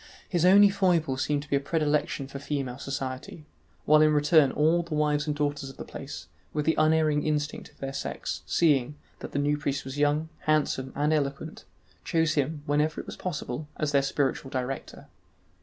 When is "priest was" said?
9.59-9.99